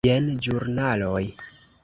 [0.07, 1.23] Jen ĵurnaloj.